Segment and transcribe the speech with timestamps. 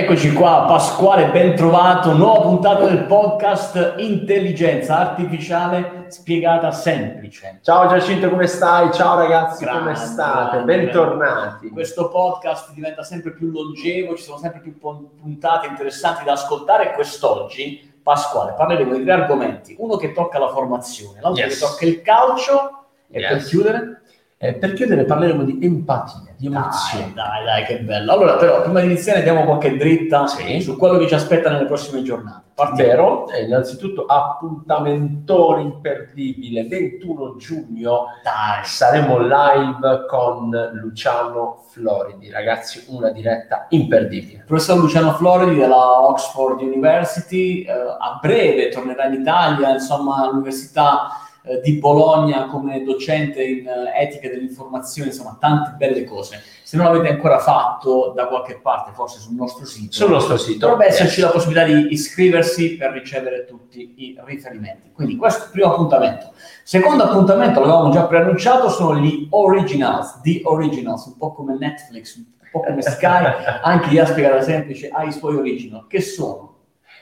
[0.00, 7.58] Eccoci qua, Pasquale, ben trovato, nuova puntata del podcast Intelligenza Artificiale spiegata semplice.
[7.64, 8.92] Ciao Giacinto, come stai?
[8.92, 10.50] Ciao ragazzi, Grande, come state?
[10.62, 10.76] grande.
[10.76, 11.68] Bentornati.
[11.70, 16.94] Questo podcast diventa sempre più longevo, ci sono sempre più puntate interessanti da ascoltare e
[16.94, 19.74] quest'oggi, Pasquale, parleremo di tre argomenti.
[19.80, 21.58] Uno che tocca la formazione, l'altro Yes.
[21.58, 23.28] che tocca il calcio e Yes.
[23.32, 24.02] per chiudere...
[24.40, 27.12] Eh, per chiudere parleremo di empatia, di Dai, emozioni.
[27.12, 28.12] dai, dai, che bello.
[28.12, 30.60] Allora, però, prima di iniziare diamo qualche dritta Sì.
[30.60, 32.42] su quello che ci aspetta nelle prossime giornate.
[32.54, 32.88] Partiamo.
[32.90, 33.28] Vero?
[33.30, 38.64] Eh, innanzitutto appuntamentone imperdibile, 21 giugno Dai.
[38.64, 44.44] saremo live con Luciano Floridi, ragazzi, una diretta imperdibile.
[44.46, 51.08] professor Luciano Floridi della Oxford University, eh, a breve tornerà in Italia, insomma, all'Università
[51.48, 56.42] eh, di Bologna come docente in eh, etica dell'informazione, insomma, tante belle cose.
[56.62, 60.66] Se non l'avete ancora fatto da qualche parte, forse sul nostro sito, Sul nostro sito.
[60.66, 61.26] dovrebbe esserci Yes.
[61.26, 64.90] la possibilità di iscriversi per ricevere tutti i riferimenti.
[64.92, 66.32] Quindi questo è il primo appuntamento.
[66.62, 72.24] Secondo appuntamento, l'avevamo già preannunciato, sono gli originals, the originals, un po' come Netflix, un
[72.52, 73.24] po' come Sky,
[73.62, 76.47] anche ha spiegato semplice, ha i suoi original, che sono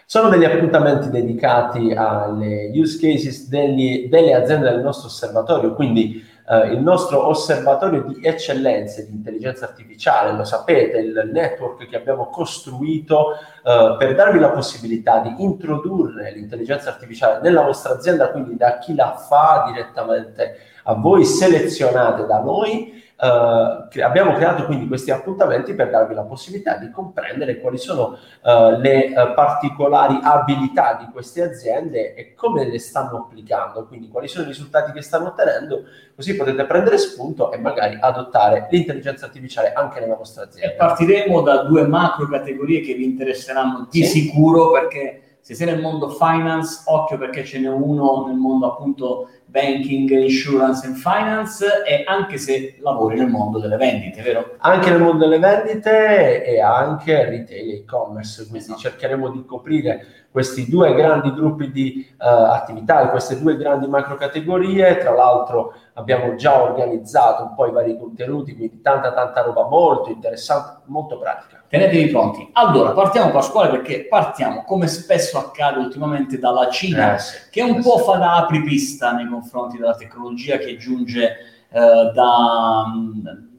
[0.08, 6.68] Sono degli appuntamenti dedicati alle use cases degli- delle aziende del nostro osservatorio, quindi eh,
[6.68, 13.32] il nostro osservatorio di eccellenze di intelligenza artificiale, lo sapete, il network che abbiamo costruito
[13.32, 18.94] eh, per darvi la possibilità di introdurre l'intelligenza artificiale nella vostra azienda, quindi da chi
[18.94, 22.94] la fa direttamente a voi, selezionate da noi.
[23.18, 28.76] Eh, abbiamo creato quindi questi appuntamenti per darvi la possibilità di comprendere quali sono eh,
[28.78, 34.44] le eh, particolari abilità di queste aziende e come le stanno applicando, quindi quali sono
[34.44, 39.98] i risultati che stanno ottenendo, così potete prendere spunto e magari adottare l'intelligenza artificiale anche
[39.98, 40.74] nella vostra E azienda.
[40.84, 44.20] partiremo da due macro categorie che vi interesseranno di Sì.
[44.26, 49.28] sicuro perché se sei nel mondo finance, occhio perché ce n'è uno nel mondo appunto
[49.48, 54.54] banking, insurance and finance e anche se lavori nel mondo delle vendite, vero?
[54.58, 58.80] Anche nel mondo delle vendite e anche retail e e-commerce, quindi Esatto.
[58.80, 64.98] cercheremo di coprire questi due grandi gruppi di eh, attività queste due grandi macro categorie.
[64.98, 70.10] Tra l'altro abbiamo già organizzato un po' i vari contenuti, quindi tanta tanta roba molto
[70.10, 71.62] interessante, molto pratica.
[71.68, 72.48] Tenetevi pronti.
[72.52, 77.36] Allora, partiamo Pasquale perché partiamo, come spesso accade ultimamente, dalla Cina, Eh, sì.
[77.50, 78.04] che un Eh, po' sì.
[78.04, 81.36] fa da apripista nei confronti della tecnologia che giunge
[81.68, 82.84] eh, da,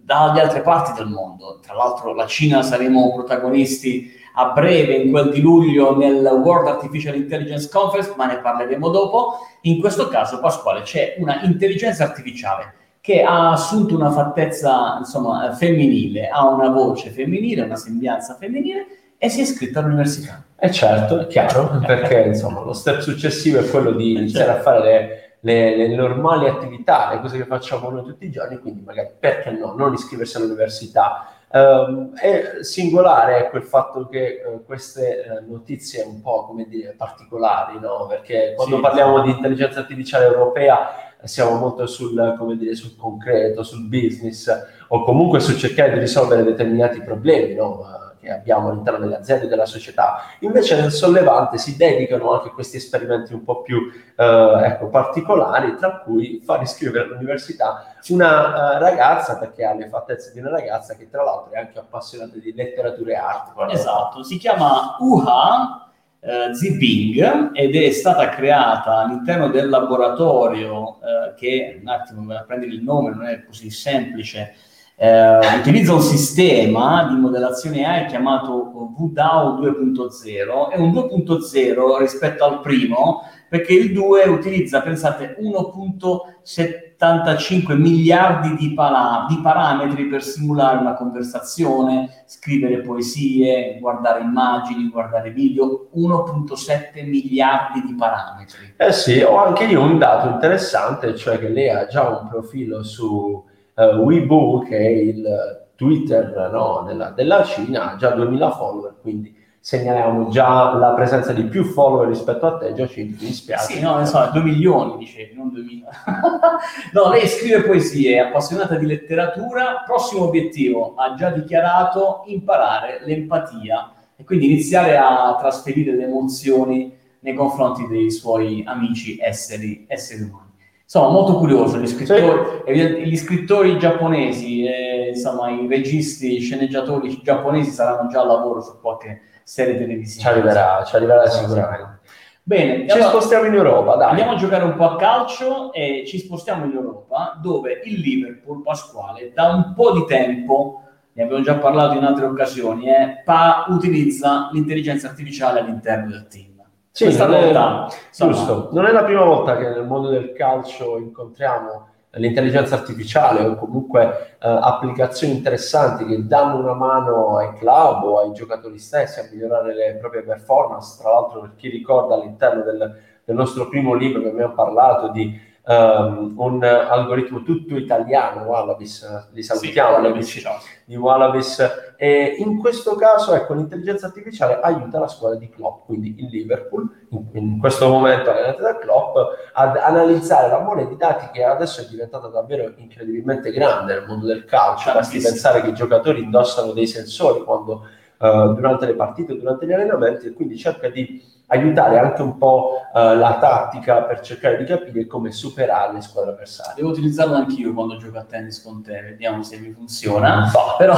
[0.03, 1.59] dalle altre parti del mondo.
[1.61, 7.15] Tra l'altro la Cina saremo protagonisti a breve, in quel di luglio, nel World Artificial
[7.15, 9.39] Intelligence Conference, ma ne parleremo dopo.
[9.61, 16.27] In questo caso, Pasquale, c'è una intelligenza artificiale che ha assunto una fattezza insomma, femminile,
[16.27, 18.85] ha una voce femminile, una sembianza femminile
[19.17, 20.43] e si è iscritta all'università.
[20.59, 24.83] E certo, è chiaro, perché insomma lo step successivo è quello di iniziare a fare
[24.83, 29.09] le, le- le normali attività, le cose che facciamo noi tutti i giorni, quindi magari
[29.17, 31.31] perché no, non iscriversi all'università.
[31.49, 36.93] Ehm, è singolare ecco, il fatto che eh, queste eh, notizie un po' come dire
[36.97, 38.05] particolari, no?
[38.07, 38.81] Perché quando Sì.
[38.81, 44.49] parliamo di intelligenza artificiale europea eh, siamo molto sul, come dire, sul concreto, sul business
[44.89, 47.85] o comunque su cercare di risolvere determinati problemi no?
[48.19, 50.23] Che abbiamo all'interno delle aziende e della società.
[50.39, 55.75] Invece nel sollevante si dedicano anche a questi esperimenti un po' più eh, ecco, particolari,
[55.75, 60.95] tra cui far iscrivere all'università una eh, ragazza, perché ha le fattezze di una ragazza
[60.95, 63.73] che tra l'altro è anche appassionata di letteratura e arte.
[63.73, 65.87] Esatto, si chiama UHA
[66.19, 72.83] eh, Ziping ed è stata creata all'interno del laboratorio eh, che, un attimo, prendere il
[72.83, 74.55] nome, non è così semplice,
[74.99, 82.61] eh, utilizza un sistema di modellazione AI chiamato VDAO 2.0, è un 2.0 rispetto al
[82.61, 90.95] primo perché il 2 utilizza, pensate, 1.75 miliardi di, pala- di parametri per simulare una
[90.95, 98.73] conversazione, scrivere poesie, guardare immagini, guardare video, 1.7 miliardi di parametri.
[98.75, 102.81] Eh sì, ho anche io un dato interessante, cioè che lei ha già un profilo
[102.83, 103.45] su
[103.77, 109.35] eh, Weibo, che è il Twitter no, della, della Cina, ha già 2000 follower, quindi
[109.59, 113.73] segnaliamo già la presenza di più follower rispetto a te, Giacinto, mi dispiace.
[113.73, 115.89] Sì, no, so, 2 milioni dicevi, non 2000.
[116.93, 123.91] no, lei scrive poesie, è appassionata di letteratura, prossimo obiettivo, ha già dichiarato imparare l'empatia
[124.15, 130.46] e quindi iniziare a trasferire le emozioni nei confronti dei suoi amici esseri, esseri umani.
[130.89, 137.19] Insomma, molto curioso, gli scrittori, evident- gli scrittori giapponesi, eh, insomma, i registi, i sceneggiatori
[137.21, 140.21] giapponesi saranno già al lavoro su qualche serie televisiva.
[140.21, 141.99] Ci arriverà, ci arriverà sicuramente.
[142.41, 144.09] Bene, ci allora, spostiamo in Europa, dai.
[144.11, 148.61] Andiamo a giocare un po' a calcio e ci spostiamo in Europa, dove il Liverpool,
[148.61, 153.65] Pasquale, da un po' di tempo, ne abbiamo già parlato in altre occasioni, eh, pa-
[153.67, 156.56] utilizza l'intelligenza artificiale all'interno del team.
[156.97, 158.69] Sì, Questa volta, giusto.
[158.71, 164.37] Non è la prima volta che nel mondo del calcio incontriamo l'intelligenza artificiale o comunque
[164.39, 169.75] eh, applicazioni interessanti che danno una mano ai club o ai giocatori stessi a migliorare
[169.75, 170.99] le proprie performance.
[170.99, 175.39] Tra l'altro, per chi ricorda all'interno del, del nostro primo libro che abbiamo parlato di
[175.67, 180.43] um, un algoritmo tutto italiano, Wallabies, li salutiamo, sì, amici
[180.85, 186.15] di Wallabies, e in questo caso ecco, l'intelligenza artificiale aiuta la squadra di Klopp, quindi
[186.17, 189.17] il Liverpool, in, in questo momento allenata da Klopp,
[189.53, 194.25] ad analizzare la mole di dati che adesso è diventata davvero incredibilmente grande nel mondo
[194.25, 197.87] del calcio, basti pensare che i giocatori indossano dei sensori quando,
[198.17, 202.81] uh, durante le partite, durante gli allenamenti, e quindi cerca di aiutare anche un po'
[202.93, 206.73] uh, la tattica per cercare di capire come superare le squadre avversarie.
[206.75, 210.45] Devo utilizzarlo anch'io quando gioco a tennis con te, vediamo se mi funziona.
[210.45, 210.51] No.
[210.77, 210.95] Però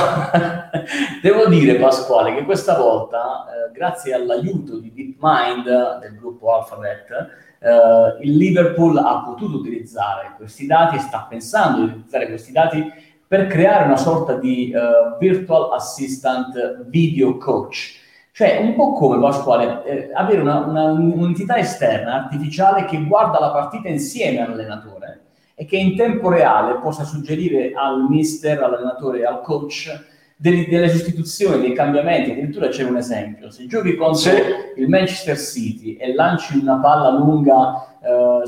[1.22, 8.18] devo dire, Pasquale, che questa volta, eh, grazie all'aiuto di DeepMind del gruppo Alphabet, eh,
[8.22, 12.92] il Liverpool ha potuto utilizzare questi dati e sta pensando di utilizzare questi dati
[13.30, 18.00] per creare una sorta di uh, virtual assistant video coach
[18.40, 23.52] cioè, un po' come Pasquale, eh, avere una, una, un'entità esterna, artificiale, che guarda la
[23.52, 25.24] partita insieme all'allenatore
[25.56, 29.92] e che in tempo reale possa suggerire al mister, all'allenatore, al coach
[30.38, 32.32] delle, delle sostituzioni, dei cambiamenti.
[32.32, 34.32] Addirittura c'è un esempio: se giochi contro sì.
[34.78, 38.44] il Manchester City e lanci una palla lunga eh,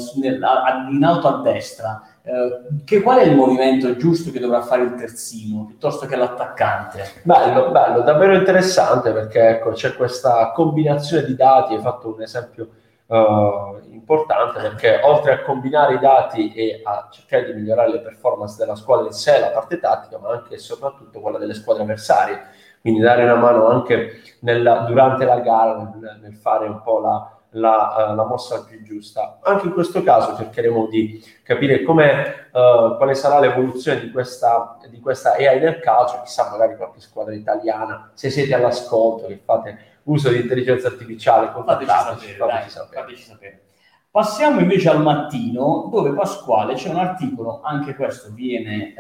[0.90, 4.94] in alto a destra, eh, che, qual è il movimento giusto che dovrà fare il
[4.94, 7.04] terzino piuttosto che l'attaccante?
[7.24, 12.70] Bello, bello, davvero interessante perché ecco, c'è questa combinazione di dati, hai fatto un esempio
[13.08, 18.56] uh, importante perché oltre a combinare i dati e a cercare di migliorare le performance
[18.58, 22.40] della squadra in sé, la parte tattica, ma anche e soprattutto quella delle squadre avversarie,
[22.82, 27.41] quindi dare una mano anche nella, durante la gara nel, nel fare un po' la
[27.52, 29.40] la, uh, la, mossa più giusta.
[29.42, 35.00] Anche in questo caso cercheremo di capire come, uh, quale sarà l'evoluzione di questa, di
[35.00, 40.30] questa AI nel calcio, chissà magari qualche squadra italiana, se siete all'ascolto, che fate uso
[40.30, 43.02] di intelligenza artificiale, contattateci, fateci sapere.
[43.02, 43.62] Fateci sapere.
[44.12, 48.94] Passiamo invece al mattino, dove Pasquale c'è un articolo, anche questo viene eh,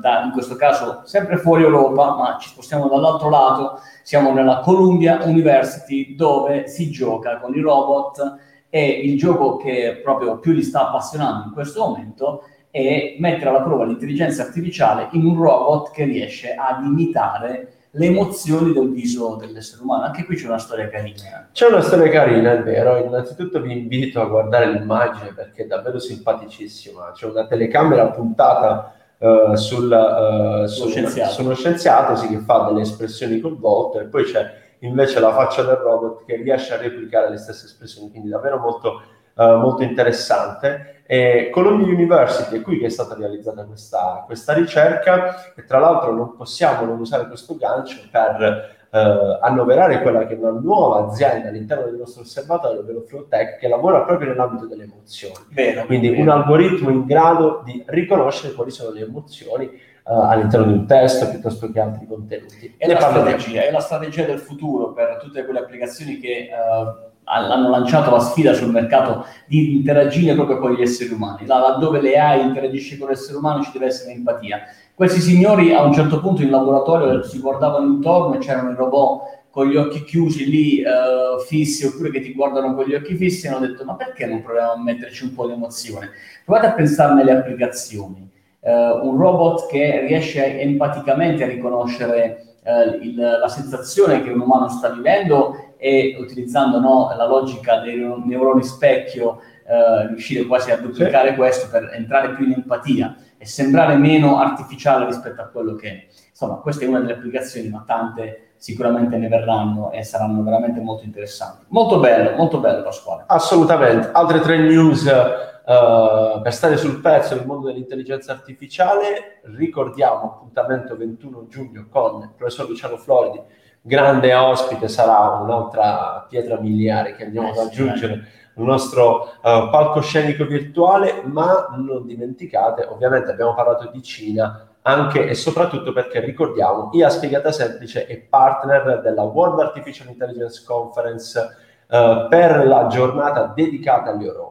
[0.00, 5.22] da, in questo caso sempre fuori Europa, ma ci spostiamo dall'altro lato, siamo nella Columbia
[5.22, 10.88] University dove si gioca con i robot e il gioco che proprio più li sta
[10.88, 16.54] appassionando in questo momento è mettere alla prova l'intelligenza artificiale in un robot che riesce
[16.54, 20.04] ad imitare le emozioni del viso dell'essere umano.
[20.04, 21.48] Anche qui c'è una storia carina.
[21.52, 22.98] C'è una storia carina, è vero.
[22.98, 27.12] Innanzitutto vi invito a guardare l'immagine perché è davvero simpaticissima.
[27.12, 31.32] C'è una telecamera puntata uh, sul, uh, sullo, scienziato.
[31.32, 35.62] sullo scienziato sì, che fa delle espressioni col volto e poi c'è invece la faccia
[35.62, 39.00] del robot che riesce a replicare le stesse espressioni, quindi davvero molto,
[39.34, 40.95] uh, molto interessante.
[41.06, 46.12] E Columbia University è qui che è stata realizzata questa, questa ricerca e tra l'altro
[46.12, 51.48] non possiamo non usare questo gancio per eh, annoverare quella che è una nuova azienda
[51.48, 55.34] all'interno del nostro osservatorio, ovvero Flowtech, che lavora proprio nell'ambito delle emozioni.
[55.50, 56.22] Vero, Quindi vero.
[56.22, 61.28] un algoritmo in grado di riconoscere quali sono le emozioni Uh, all'interno di un testo
[61.28, 62.76] piuttosto che altri contenuti.
[62.78, 67.68] È la, strategia, è la, strategia, del futuro per tutte quelle applicazioni che uh, hanno
[67.68, 71.46] lanciato la sfida sul mercato di interagire proprio con gli esseri umani.
[71.46, 74.60] Là, laddove le AI interagisce con l'essere umano ci deve essere empatia.
[74.94, 79.34] Questi signori a un certo punto in laboratorio si guardavano intorno e c'erano i robot
[79.50, 83.46] con gli occhi chiusi lì uh, fissi oppure che ti guardano con gli occhi fissi
[83.46, 86.10] e hanno detto ma perché non proviamo a metterci un po' di emozione?
[86.44, 88.30] Provate a pensare alle applicazioni.
[88.60, 94.68] Uh, un robot che riesce empaticamente a riconoscere uh, il, la sensazione che un umano
[94.68, 101.30] sta vivendo e utilizzando no, la logica dei neuroni specchio eh, riuscire quasi a duplicare
[101.30, 101.34] sì.
[101.34, 106.06] questo per entrare più in empatia e sembrare meno artificiale rispetto a quello che è.
[106.30, 111.04] Insomma, questa è una delle applicazioni, ma tante sicuramente ne verranno e saranno veramente molto
[111.04, 111.64] interessanti.
[111.68, 113.24] Molto bello, molto bello Pasquale.
[113.26, 114.10] Assolutamente.
[114.12, 119.40] Altre tre news uh, per stare sul pezzo del mondo dell'intelligenza artificiale.
[119.56, 123.40] Ricordiamo appuntamento 21 giugno con il professor Luciano Floridi
[123.86, 128.12] grande ospite sarà un'altra pietra miliare che andiamo ad aggiungere
[128.56, 135.34] al nostro uh, palcoscenico virtuale, ma non dimenticate, ovviamente abbiamo parlato di Cina, anche e
[135.34, 142.66] soprattutto perché ricordiamo, IA Spiegata Semplice è partner della World Artificial Intelligence Conference eh, per
[142.66, 144.45] la giornata dedicata all'Europa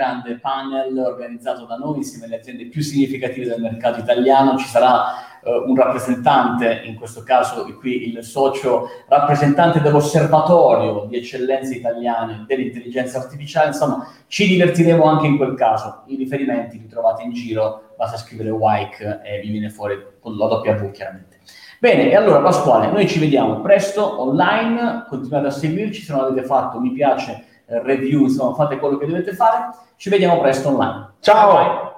[0.00, 4.56] grande panel organizzato da noi insieme alle aziende più significative del mercato italiano.
[4.56, 11.74] Ci sarà eh, un rappresentante, in questo caso qui il socio rappresentante dell'osservatorio di eccellenze
[11.74, 13.68] italiane dell'intelligenza artificiale.
[13.68, 16.04] Insomma, ci divertiremo anche in quel caso.
[16.06, 20.46] I riferimenti li trovate in giro, basta scrivere WIKE e vi viene fuori con la
[20.46, 21.38] W chiaramente.
[21.78, 26.46] Bene, e allora Pasquale, noi ci vediamo presto online, continuate a seguirci, se non avete
[26.46, 27.44] fatto mi piace,
[27.82, 31.12] review, insomma fate quello che dovete fare, ci vediamo presto online.
[31.20, 31.52] Ciao!
[31.54, 31.89] Bye.